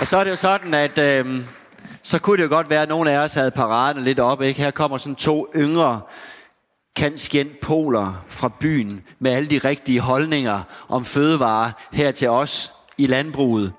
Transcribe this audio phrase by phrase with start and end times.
[0.00, 1.44] Og så er det jo sådan, at øh,
[2.02, 4.42] så kunne det jo godt være, at nogle af os havde paraderne lidt op.
[4.42, 4.60] Ikke?
[4.60, 6.00] Her kommer sådan to yngre
[6.96, 13.06] kanskjent poler fra byen med alle de rigtige holdninger om fødevarer her til os i
[13.06, 13.72] landbruget.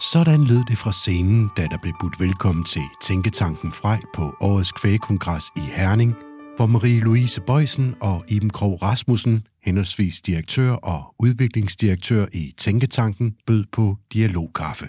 [0.00, 4.72] Sådan lød det fra scenen, da der blev budt velkommen til Tænketanken Frej på årets
[4.72, 6.16] kvægkongres i Herning,
[6.60, 13.96] hvor Marie-Louise Bøjsen og Iben Krog Rasmussen, henholdsvis direktør og udviklingsdirektør i Tænketanken, bød på
[14.12, 14.88] dialogkaffe.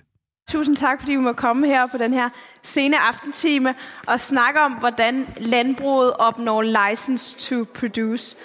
[0.50, 2.30] Tusind tak, fordi vi må komme her på den her
[2.64, 3.76] sene aftentime
[4.08, 8.36] og snakke om, hvordan landbruget opnår license to produce.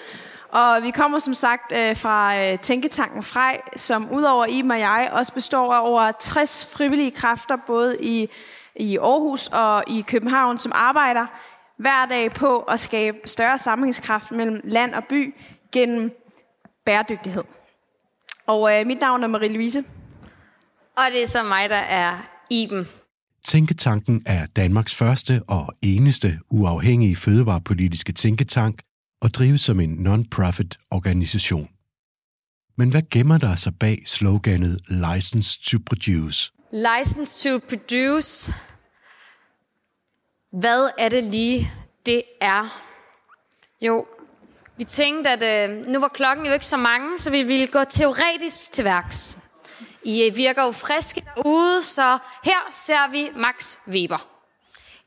[0.49, 5.09] Og vi kommer som sagt øh, fra øh, Tænketanken Frej, som udover Iben og jeg
[5.11, 8.27] også består af over 60 frivillige kræfter, både i,
[8.75, 11.25] i Aarhus og i København, som arbejder
[11.79, 15.35] hver dag på at skabe større sammenhængskraft mellem land og by
[15.71, 16.11] gennem
[16.85, 17.43] bæredygtighed.
[18.47, 19.83] Og øh, mit navn er Marie-Louise.
[20.97, 22.17] Og det er så mig, der er
[22.51, 22.87] Iben.
[23.45, 28.81] Tænketanken er Danmarks første og eneste uafhængige fødevarepolitiske tænketank
[29.21, 31.69] og drives som en non-profit organisation.
[32.77, 36.51] Men hvad gemmer der sig bag sloganet License to Produce?
[36.71, 38.53] License to produce.
[40.59, 41.71] Hvad er det lige,
[42.05, 42.81] det er?
[43.81, 44.05] Jo,
[44.77, 47.83] vi tænkte, at øh, nu var klokken jo ikke så mange, så vi ville gå
[47.83, 49.37] teoretisk til værks.
[50.03, 54.27] I øh, virker jo friske derude, så her ser vi Max Weber.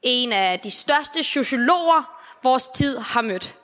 [0.03, 3.57] En af de største sociologer, vores tid har mødt.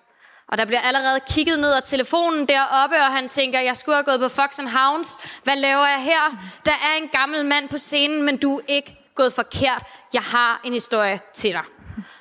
[0.48, 4.04] Og der bliver allerede kigget ned af telefonen deroppe, og han tænker, jeg skulle have
[4.04, 5.18] gået på Fox and Hounds.
[5.44, 6.38] Hvad laver jeg her?
[6.64, 9.82] Der er en gammel mand på scenen, men du er ikke gået forkert.
[10.12, 11.75] Jeg har en historie til dig.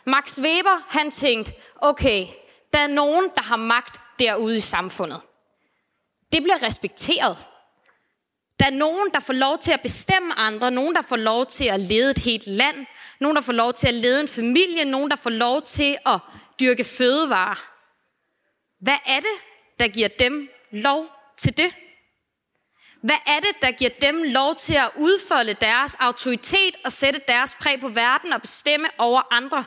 [0.06, 2.28] Max Weber, han tænkte, okay,
[2.74, 5.22] der er nogen, der har magt derude i samfundet.
[6.34, 7.38] Det bliver respekteret.
[8.60, 11.66] Der er nogen, der får lov til at bestemme andre, nogen, der får lov til
[11.66, 12.86] at lede et helt land,
[13.20, 16.20] nogen, der får lov til at lede en familie, nogen, der får lov til at
[16.60, 17.70] dyrke fødevarer.
[18.80, 19.36] Hvad er det,
[19.80, 21.06] der giver dem lov
[21.38, 21.74] til det?
[23.06, 27.58] Hvad er det, der giver dem lov til at udfolde deres autoritet og sætte deres
[27.62, 29.66] præg på verden og bestemme over andre?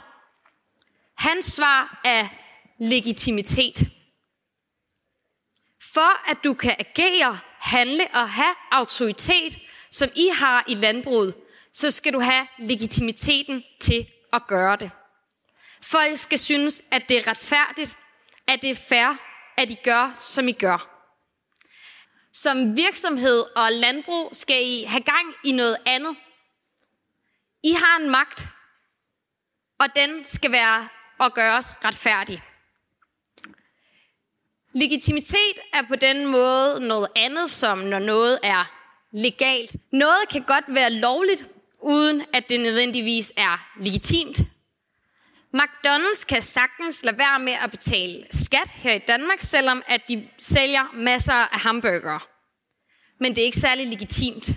[1.17, 2.29] Hans svar er
[2.81, 3.79] legitimitet.
[5.93, 9.59] For at du kan agere, handle og have autoritet,
[9.93, 11.35] som I har i landbruget,
[11.73, 14.91] så skal du have legitimiteten til at gøre det.
[15.83, 17.97] Folk skal synes, at det er retfærdigt,
[18.47, 19.17] at det er fair,
[19.57, 20.98] at I gør, som I gør.
[22.43, 26.17] Som virksomhed og landbrug skal I have gang i noget andet.
[27.65, 28.47] I har en magt,
[29.79, 30.89] og den skal være
[31.19, 32.43] og gøres retfærdig.
[34.73, 38.65] Legitimitet er på den måde noget andet, som når noget er
[39.13, 39.77] legalt.
[39.93, 41.49] Noget kan godt være lovligt,
[41.81, 44.41] uden at det nødvendigvis er legitimt.
[45.61, 50.29] McDonald's kan sagtens lade være med at betale skat her i Danmark, selvom at de
[50.39, 52.29] sælger masser af hamburger.
[53.21, 54.51] Men det er ikke særlig legitimt.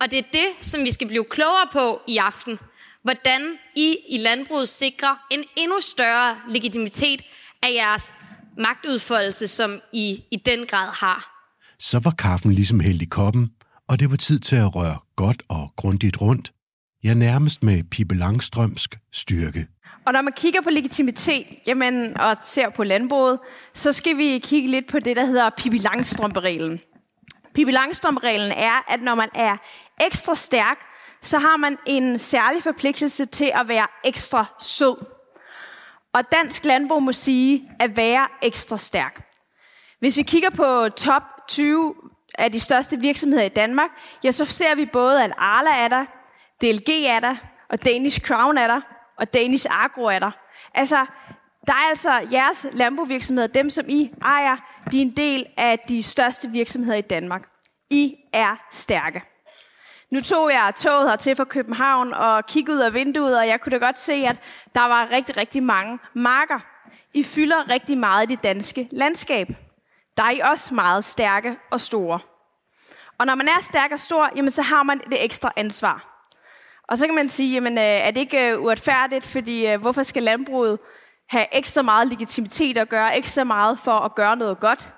[0.00, 2.58] Og det er det, som vi skal blive klogere på i aften.
[3.02, 7.22] Hvordan I i landbruget sikrer en endnu større legitimitet
[7.62, 8.12] af jeres
[8.58, 11.46] magtudfoldelse, som I i den grad har.
[11.78, 13.50] Så var kaffen ligesom hældt i koppen,
[13.88, 16.52] og det var tid til at røre godt og grundigt rundt.
[17.04, 19.66] Ja, nærmest med Pippi Langstrømsk styrke.
[20.10, 23.38] Og når man kigger på legitimitet jamen, og ser på landbruget,
[23.74, 26.80] så skal vi kigge lidt på det, der hedder Pippi Langstrømpe-reglen.
[27.54, 29.56] Pippi Langstrømpe-reglen er, at når man er
[30.00, 30.86] ekstra stærk,
[31.22, 34.96] så har man en særlig forpligtelse til at være ekstra sød.
[36.12, 39.26] Og dansk landbrug må sige at være ekstra stærk.
[40.00, 41.94] Hvis vi kigger på top 20
[42.38, 43.90] af de største virksomheder i Danmark,
[44.24, 46.04] ja, så ser vi både, at Arla er der,
[46.60, 47.36] DLG er der,
[47.68, 48.80] og Danish Crown er der,
[49.20, 50.30] og Danish Agro er der.
[50.74, 51.06] Altså,
[51.66, 54.56] der er altså jeres landbrugvirksomheder, dem som I ejer,
[54.90, 57.48] de er en del af de største virksomheder i Danmark.
[57.90, 59.22] I er stærke.
[60.10, 63.60] Nu tog jeg toget her til fra København og kiggede ud af vinduet, og jeg
[63.60, 64.36] kunne da godt se, at
[64.74, 66.60] der var rigtig, rigtig mange marker.
[67.14, 69.48] I fylder rigtig meget i det danske landskab.
[70.16, 72.20] Der er I også meget stærke og store.
[73.18, 76.09] Og når man er stærk og stor, jamen, så har man det ekstra ansvar.
[76.90, 80.02] Og så kan man sige, jamen, øh, er det ikke øh, uretfærdigt, fordi øh, hvorfor
[80.02, 80.78] skal landbruget
[81.28, 84.92] have ekstra meget legitimitet og gøre ekstra meget for at gøre noget godt?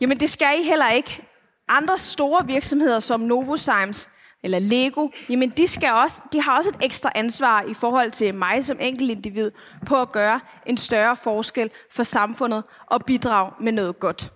[0.00, 1.22] Jamen det skal I heller ikke.
[1.68, 4.10] Andre store virksomheder som Novozymes
[4.42, 8.34] eller Lego, jamen de, skal også, de har også et ekstra ansvar i forhold til
[8.34, 9.50] mig som enkeltindivid
[9.86, 14.32] på at gøre en større forskel for samfundet og bidrage med noget godt.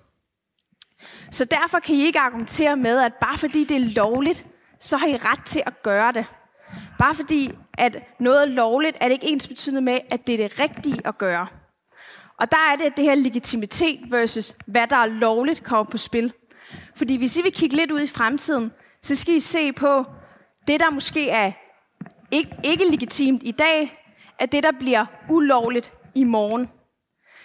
[1.31, 4.47] Så derfor kan I ikke argumentere med, at bare fordi det er lovligt,
[4.82, 6.25] så har I ret til at gøre det.
[6.99, 10.49] Bare fordi, at noget er lovligt, er det ikke ens betydende med, at det er
[10.49, 11.46] det rigtige at gøre.
[12.40, 15.99] Og der er det, at det her legitimitet versus hvad der er lovligt kommer på
[15.99, 16.32] spil.
[16.94, 20.05] Fordi hvis I vil kigge lidt ud i fremtiden, så skal I se på
[20.67, 21.52] det, der måske er
[22.31, 24.05] ikke, ikke legitimt i dag,
[24.38, 26.69] at det, der bliver ulovligt i morgen.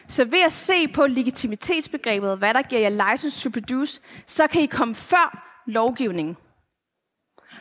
[0.07, 4.61] Så ved at se på legitimitetsbegrebet, hvad der giver jer license to produce, så kan
[4.61, 6.37] I komme før lovgivningen.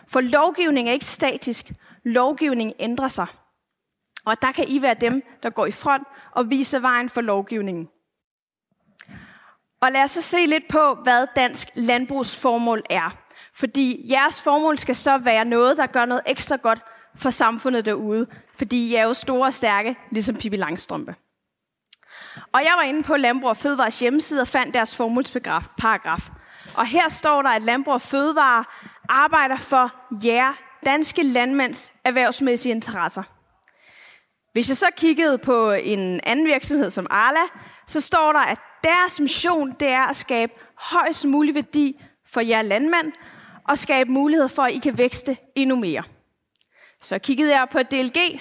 [0.08, 1.72] For lovgivning er ikke statisk.
[2.04, 3.26] Lovgivning ændrer sig.
[4.24, 7.88] Og der kan I være dem, der går i front og viser vejen for lovgivningen.
[9.80, 13.16] Og lad os så se lidt på, hvad dansk landbrugsformål er.
[13.54, 16.78] Fordi jeres formål skal så være noget, der gør noget ekstra godt
[17.16, 18.26] for samfundet derude.
[18.58, 21.14] Fordi I er jo store og stærke, ligesom Pippi Langstrømpe.
[22.52, 26.30] Og jeg var inde på Landbrug og Fødevares hjemmeside og fandt deres formålsparagraf.
[26.74, 28.64] Og her står der, at Landbrug og Fødevare
[29.08, 29.90] arbejder for
[30.24, 30.52] jer,
[30.84, 33.22] danske landmænds erhvervsmæssige interesser.
[34.52, 37.40] Hvis jeg så kiggede på en anden virksomhed som Arla,
[37.86, 42.62] så står der, at deres mission det er at skabe højst mulig værdi for jer
[42.62, 43.12] landmænd,
[43.68, 46.02] og skabe mulighed for, at I kan vækste endnu mere.
[47.00, 48.40] Så kiggede jeg på DLG,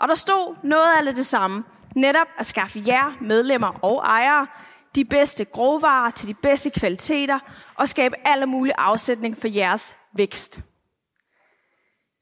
[0.00, 1.64] og der stod noget af det samme.
[1.96, 4.46] Netop at skaffe jer, medlemmer og ejere,
[4.94, 7.38] de bedste grovvarer til de bedste kvaliteter,
[7.74, 10.60] og skabe alle mulige afsætning for jeres vækst.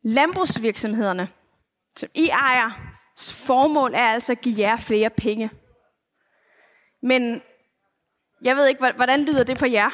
[0.03, 1.29] Landbrugsvirksomhederne,
[1.97, 2.71] som I ejer,
[3.19, 5.51] formål er altså at give jer flere penge.
[7.03, 7.43] Men
[8.43, 9.91] jeg ved ikke, hvordan lyder det for jer?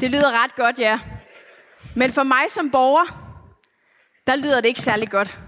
[0.00, 1.00] Det lyder ret godt, ja.
[1.96, 3.04] Men for mig som borger,
[4.26, 5.38] der lyder det ikke særlig godt.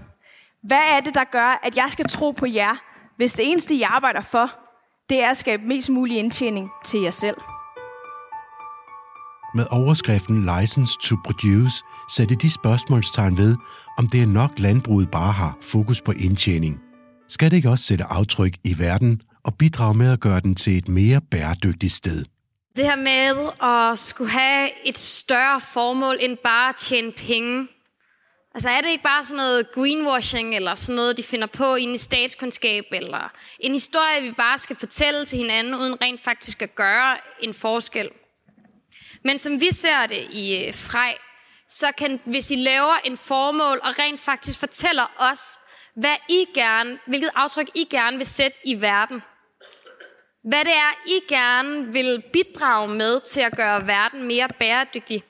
[0.61, 2.75] Hvad er det, der gør, at jeg skal tro på jer,
[3.15, 4.66] hvis det eneste, I arbejder for,
[5.09, 7.37] det er at skabe mest mulig indtjening til jer selv?
[9.55, 11.75] Med overskriften License to Produce
[12.15, 13.55] sætter de spørgsmålstegn ved,
[13.97, 16.81] om det er nok landbruget bare har fokus på indtjening.
[17.29, 20.77] Skal det ikke også sætte aftryk i verden og bidrage med at gøre den til
[20.77, 22.25] et mere bæredygtigt sted?
[22.75, 27.67] Det her med at skulle have et større formål end bare at tjene penge.
[28.57, 31.93] Altså er det ikke bare sådan noget greenwashing, eller sådan noget, de finder på inde
[31.93, 36.75] i statskundskab, eller en historie, vi bare skal fortælle til hinanden, uden rent faktisk at
[36.75, 38.09] gøre en forskel?
[39.23, 41.17] Men som vi ser det i øh, Frej,
[41.69, 45.59] så kan, hvis I laver en formål og rent faktisk fortæller os,
[45.95, 49.21] hvad I gerne, hvilket aftryk I gerne vil sætte i verden,
[50.43, 55.23] hvad det er, I gerne vil bidrage med til at gøre verden mere bæredygtig,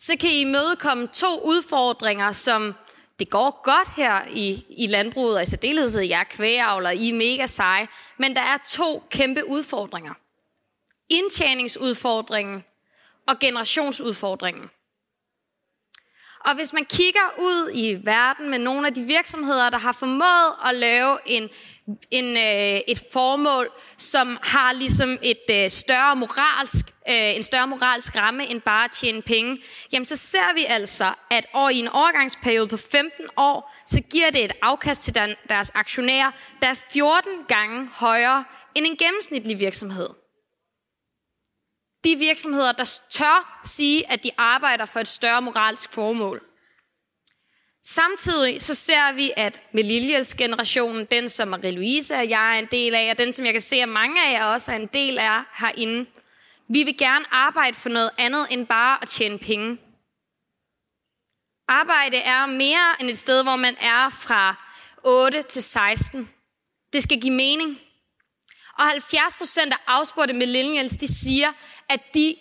[0.00, 2.74] så kan I mødekomme to udfordringer, som
[3.18, 7.14] det går godt her i, i landbruget, og i særdeleshed jeg er kvægeavler, I er
[7.14, 10.14] mega seje, men der er to kæmpe udfordringer.
[11.08, 12.64] Indtjeningsudfordringen
[13.28, 14.70] og generationsudfordringen.
[16.44, 20.54] Og hvis man kigger ud i verden med nogle af de virksomheder, der har formået
[20.64, 21.48] at lave en,
[22.10, 23.68] en, øh, et formål,
[23.98, 28.90] som har ligesom et øh, større moralsk, øh, en større moralsk ramme end bare at
[28.90, 29.62] tjene penge,
[29.92, 34.30] jamen så ser vi altså, at over i en overgangsperiode på 15 år, så giver
[34.30, 35.14] det et afkast til
[35.48, 36.30] deres aktionærer,
[36.62, 38.44] der er 14 gange højere
[38.74, 40.08] end en gennemsnitlig virksomhed
[42.04, 46.42] de virksomheder, der tør sige, at de arbejder for et større moralsk formål.
[47.82, 53.10] Samtidig så ser vi, at millennials-generationen, den som Marie-Louise og jeg er en del af,
[53.10, 55.42] og den som jeg kan se, at mange af jer også er en del af
[55.58, 56.06] herinde,
[56.68, 59.78] vi vil gerne arbejde for noget andet end bare at tjene penge.
[61.68, 64.54] Arbejde er mere end et sted, hvor man er fra
[65.04, 66.30] 8 til 16.
[66.92, 67.80] Det skal give mening.
[68.78, 71.52] Og 70 procent af afspurgte millennials, de siger,
[71.88, 72.36] at de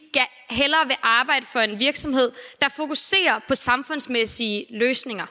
[0.50, 5.26] hellere vil arbejde for en virksomhed, der fokuserer på samfundsmæssige løsninger.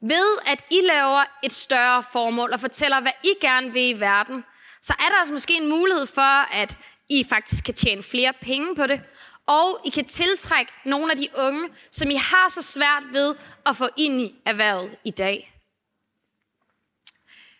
[0.00, 4.44] Ved at I laver et større formål og fortæller, hvad I gerne vil i verden,
[4.82, 8.76] så er der altså måske en mulighed for, at I faktisk kan tjene flere penge
[8.76, 9.00] på det,
[9.46, 13.34] og I kan tiltrække nogle af de unge, som I har så svært ved
[13.66, 15.52] at få ind i erhvervet i dag.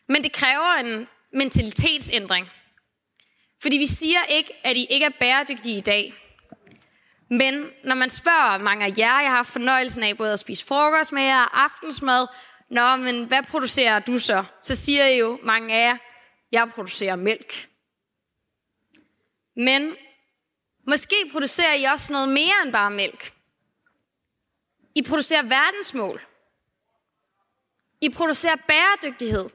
[0.08, 2.50] Men det kræver en mentalitetsændring.
[3.64, 6.14] Fordi vi siger ikke, at I ikke er bæredygtige i dag.
[7.30, 10.66] Men når man spørger mange af jer, jeg har haft fornøjelsen af både at spise
[10.66, 12.26] frokost med jer og aftensmad,
[12.70, 14.44] Nå, men hvad producerer du så?
[14.60, 15.96] Så siger I jo mange af jer,
[16.52, 17.70] jeg producerer mælk.
[19.56, 19.96] Men
[20.86, 23.34] måske producerer I også noget mere end bare mælk.
[24.94, 26.20] I producerer verdensmål.
[28.00, 29.50] I producerer bæredygtighed.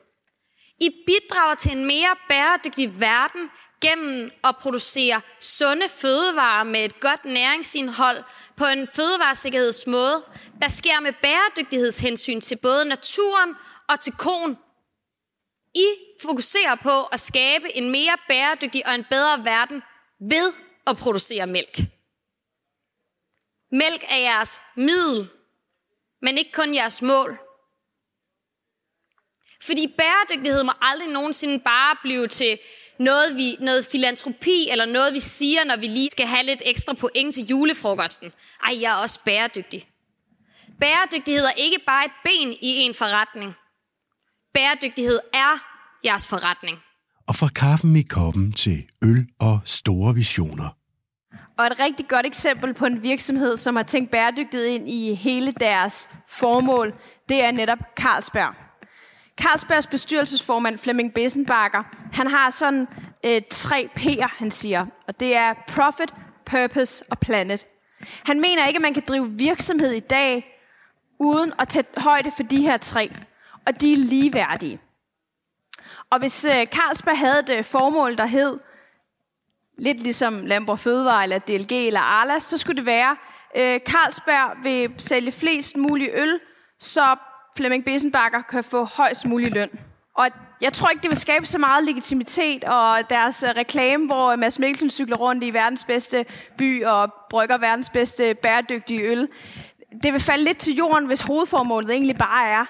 [0.79, 3.49] I bidrager til en mere bæredygtig verden
[3.81, 8.23] gennem at producere sunde fødevarer med et godt næringsindhold
[8.57, 10.23] på en fødevaresikkerhedsmåde,
[10.61, 13.55] der sker med bæredygtighedshensyn til både naturen
[13.89, 14.57] og til konen.
[15.75, 15.87] I
[16.21, 19.81] fokuserer på at skabe en mere bæredygtig og en bedre verden
[20.19, 20.53] ved
[20.87, 21.79] at producere mælk.
[23.71, 25.29] Mælk er jeres middel,
[26.21, 27.39] men ikke kun jeres mål.
[29.61, 32.59] Fordi bæredygtighed må aldrig nogensinde bare blive til
[32.99, 36.93] noget, vi, noget filantropi, eller noget, vi siger, når vi lige skal have lidt ekstra
[36.93, 38.31] point til julefrokosten.
[38.63, 39.87] Ej, jeg er også bæredygtig.
[40.79, 43.53] Bæredygtighed er ikke bare et ben i en forretning.
[44.53, 45.59] Bæredygtighed er
[46.05, 46.77] jeres forretning.
[47.27, 50.75] Og fra kaffen i koppen til øl og store visioner.
[51.57, 55.51] Og et rigtig godt eksempel på en virksomhed, som har tænkt bæredygtighed ind i hele
[55.51, 56.93] deres formål,
[57.29, 58.68] det er netop Carlsberg.
[59.39, 62.87] Carlsbergs bestyrelsesformand Flemming Bessenbakker, han har sådan
[63.25, 64.85] øh, tre P'er, han siger.
[65.07, 66.13] Og det er Profit,
[66.45, 67.65] Purpose og Planet.
[68.23, 70.59] Han mener ikke, at man kan drive virksomhed i dag,
[71.19, 73.11] uden at tage højde for de her tre.
[73.65, 74.79] Og de er ligeværdige.
[76.09, 78.59] Og hvis øh, Carlsberg havde et øh, formål, der hed,
[79.77, 83.17] lidt ligesom Landbrug Fødevare, eller DLG, eller Arla, så skulle det være,
[83.55, 86.39] øh, Carlsberg vil sælge flest mulige øl,
[86.79, 87.15] så
[87.57, 89.69] Flemming Besenbakker kan få højst mulig løn.
[90.15, 90.27] Og
[90.61, 94.39] jeg tror ikke, det vil skabe så meget legitimitet, og deres øh, reklame, hvor øh,
[94.39, 96.25] Mads Mikkelsen cykler rundt i verdens bedste
[96.57, 99.27] by og brygger verdens bedste bæredygtige øl,
[100.03, 102.65] det vil falde lidt til jorden, hvis hovedformålet egentlig bare er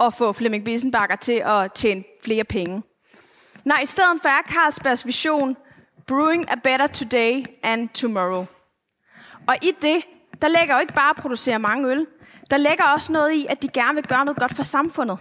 [0.00, 2.82] at få Flemming Besenbakker til at tjene flere penge.
[3.64, 5.56] Nej, i stedet for er Carlsbergs vision
[6.06, 8.46] Brewing a better today and tomorrow.
[9.46, 10.04] Og i det,
[10.42, 12.06] der lægger jo ikke bare at producere mange øl.
[12.50, 15.18] Der lægger også noget i, at de gerne vil gøre noget godt for samfundet.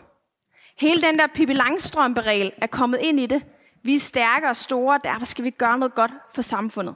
[0.80, 3.46] Hele den der Pippi Langstrømpe-regel er kommet ind i det.
[3.84, 6.96] Vi er stærke og store, derfor skal vi gøre noget godt for samfundet.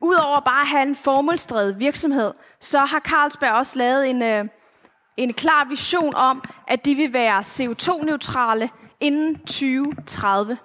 [0.00, 4.44] Udover bare at have en formålstredet virksomhed, så har Carlsberg også lavet en, øh,
[5.16, 8.70] en klar vision om, at de vil være CO2-neutrale
[9.00, 10.58] inden 2030.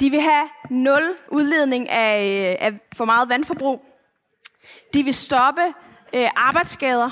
[0.00, 2.20] De vil have nul udledning af,
[2.60, 3.84] øh, af for meget vandforbrug.
[4.94, 5.62] De vil stoppe
[6.14, 7.10] øh, arbejdsskader.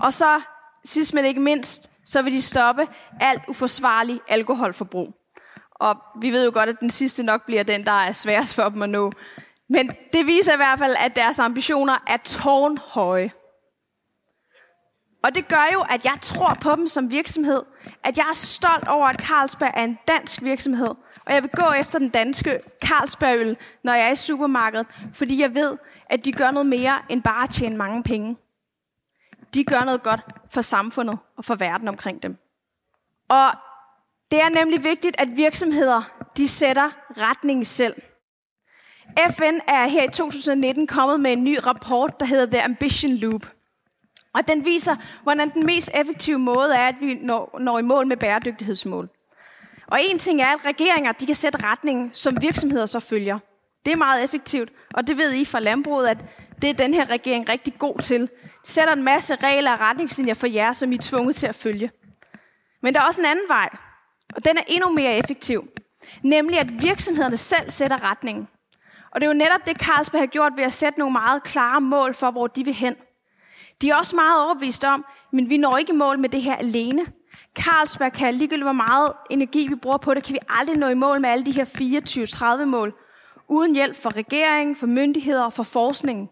[0.00, 0.40] Og så,
[0.84, 2.86] sidst men ikke mindst, så vil de stoppe
[3.20, 5.14] alt uforsvarlig alkoholforbrug.
[5.74, 8.68] Og vi ved jo godt, at den sidste nok bliver den, der er sværest for
[8.68, 9.12] dem at nå.
[9.68, 13.30] Men det viser i hvert fald, at deres ambitioner er tårnhøje.
[15.22, 17.62] Og det gør jo, at jeg tror på dem som virksomhed.
[18.04, 20.94] At jeg er stolt over, at Carlsberg er en dansk virksomhed.
[21.26, 24.86] Og jeg vil gå efter den danske Carlsbergøl, når jeg er i supermarkedet.
[25.14, 28.36] Fordi jeg ved, at de gør noget mere end bare at tjene mange penge.
[29.54, 30.20] De gør noget godt
[30.50, 32.36] for samfundet og for verden omkring dem.
[33.28, 33.50] Og
[34.30, 36.02] det er nemlig vigtigt, at virksomheder
[36.36, 38.02] de sætter retningen selv.
[39.30, 43.57] FN er her i 2019 kommet med en ny rapport, der hedder The Ambition Loop.
[44.34, 48.06] Og den viser, hvordan den mest effektive måde er, at vi når, når i mål
[48.06, 49.08] med bæredygtighedsmål.
[49.86, 53.38] Og en ting er, at regeringer de kan sætte retningen, som virksomheder så følger.
[53.86, 56.18] Det er meget effektivt, og det ved I fra landbruget, at
[56.62, 58.22] det er den her regering rigtig god til.
[58.22, 58.28] De
[58.64, 61.90] sætter en masse regler og retningslinjer for jer, som I er tvunget til at følge.
[62.82, 63.68] Men der er også en anden vej,
[64.34, 65.68] og den er endnu mere effektiv.
[66.22, 68.48] Nemlig at virksomhederne selv sætter retningen.
[69.10, 71.80] Og det er jo netop det, Carlsberg har gjort ved at sætte nogle meget klare
[71.80, 72.96] mål for, hvor de vil hen.
[73.82, 77.06] De er også meget overbevist om, men vi når ikke mål med det her alene.
[77.54, 80.94] Carlsberg kan ligegyldigt, hvor meget energi vi bruger på det, kan vi aldrig nå i
[80.94, 81.64] mål med alle de her
[82.60, 82.94] 24-30 mål,
[83.48, 86.28] uden hjælp fra regeringen, fra myndigheder og fra forskningen.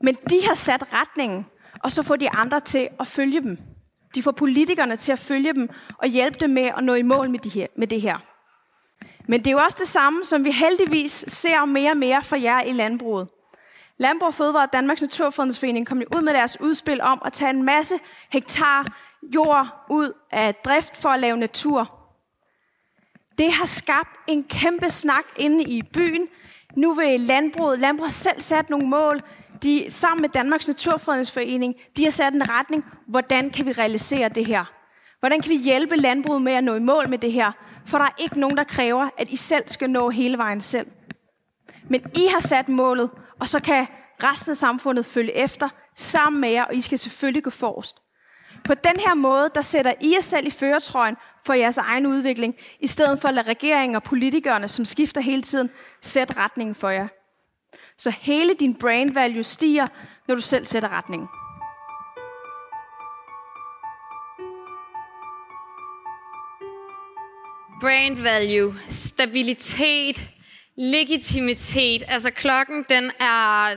[0.00, 1.46] Men de har sat retningen,
[1.84, 3.58] og så får de andre til at følge dem.
[4.14, 7.30] De får politikerne til at følge dem og hjælpe dem med at nå i mål
[7.30, 8.18] med, de her, med det her.
[9.28, 12.40] Men det er jo også det samme, som vi heldigvis ser mere og mere fra
[12.42, 13.28] jer i landbruget.
[14.00, 17.62] Landbrug Fødevare og Danmarks Naturfredningsforening kom jo ud med deres udspil om at tage en
[17.62, 17.94] masse
[18.32, 18.86] hektar
[19.22, 21.92] jord ud af drift for at lave natur.
[23.38, 26.28] Det har skabt en kæmpe snak inde i byen.
[26.76, 29.20] Nu vil landbruget, landbruget selv sat nogle mål.
[29.62, 32.84] De, sammen med Danmarks Naturfredningsforening, de har sat en retning.
[33.08, 34.64] Hvordan kan vi realisere det her?
[35.20, 37.52] Hvordan kan vi hjælpe landbruget med at nå i mål med det her?
[37.86, 40.86] For der er ikke nogen, der kræver, at I selv skal nå hele vejen selv.
[41.88, 43.86] Men I har sat målet, og så kan
[44.22, 47.96] resten af samfundet følge efter sammen med jer, og I skal selvfølgelig gå forrest.
[48.64, 51.16] På den her måde, der sætter I jer selv i føretrøjen
[51.46, 55.42] for jeres egen udvikling, i stedet for at lade regeringen og politikerne, som skifter hele
[55.42, 55.70] tiden,
[56.02, 57.08] sætte retningen for jer.
[57.98, 59.86] Så hele din brain value stiger,
[60.28, 61.28] når du selv sætter retningen.
[67.80, 70.30] brand value, stabilitet,
[70.80, 72.02] legitimitet.
[72.08, 73.74] Altså klokken den er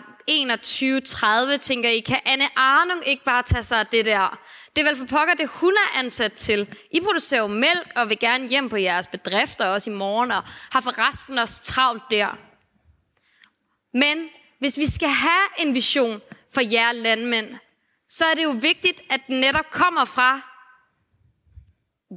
[1.54, 2.00] 21.30, tænker I.
[2.00, 4.40] Kan Anne Arnung ikke bare tage sig af det der?
[4.76, 6.76] Det er vel for pokker, det hun er ansat til.
[6.92, 10.44] I producerer jo mælk og vil gerne hjem på jeres bedrifter også i morgen, og
[10.72, 12.38] har forresten også travlt der.
[13.94, 14.30] Men
[14.60, 16.22] hvis vi skal have en vision
[16.54, 17.56] for jer landmænd,
[18.10, 20.42] så er det jo vigtigt, at den netop kommer fra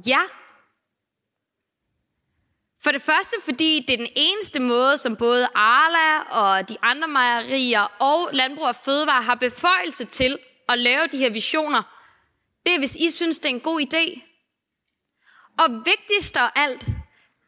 [0.07, 0.46] jer.
[2.87, 7.07] For det første, fordi det er den eneste måde, som både Arla og de andre
[7.07, 10.37] mejerier og Landbrug og Fødevare har beføjelse til
[10.69, 11.83] at lave de her visioner.
[12.65, 14.21] Det er, hvis I synes, det er en god idé.
[15.59, 16.87] Og vigtigst af alt,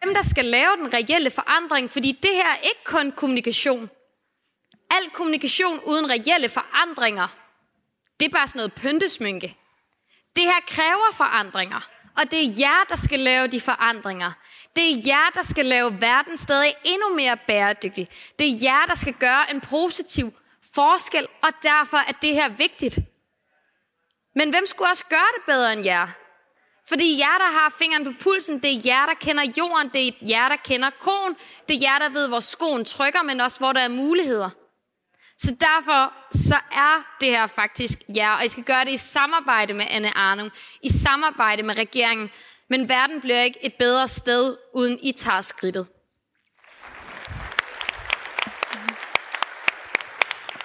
[0.03, 3.89] dem der skal lave den reelle forandring, fordi det her er ikke kun kommunikation.
[4.91, 7.27] Al kommunikation uden reelle forandringer,
[8.19, 9.57] det er bare sådan noget pyntesmynke.
[10.35, 14.31] Det her kræver forandringer, og det er jer, der skal lave de forandringer.
[14.79, 18.09] Det er jer, der skal lave verden stadig endnu mere bæredygtig.
[18.39, 20.33] Det er jer, der skal gøre en positiv
[20.75, 22.99] forskel, og derfor er det her vigtigt.
[24.35, 26.07] Men hvem skulle også gøre det bedre end jer?
[26.87, 30.11] Fordi jer, der har fingeren på pulsen, det er jer, der kender jorden, det er
[30.21, 31.35] jer, der kender konen,
[31.69, 34.49] det er jer, der ved, hvor skoen trykker, men også, hvor der er muligheder.
[35.37, 39.73] Så derfor så er det her faktisk jer, og I skal gøre det i samarbejde
[39.73, 40.49] med Anne Arnum,
[40.83, 42.31] i samarbejde med regeringen,
[42.69, 45.85] men verden bliver ikke et bedre sted, uden I tager skridtet.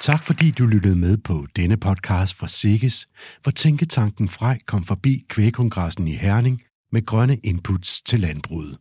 [0.01, 3.07] Tak fordi du lyttede med på denne podcast fra Sikkes,
[3.43, 8.79] hvor Tænketanken Frej kom forbi kvægkongressen i Herning med grønne inputs til landbruget.